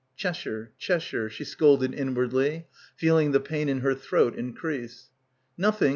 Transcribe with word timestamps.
"Cheshire, 0.15 0.71
Cheshire," 0.79 1.29
she 1.29 1.43
scolded 1.43 1.93
inwardly, 1.93 2.65
feel 2.95 3.17
ing 3.17 3.33
the 3.33 3.39
pain 3.39 3.69
in 3.69 3.81
her 3.81 3.93
throat 3.93 4.33
increase. 4.35 5.11
"Nothing. 5.59 5.89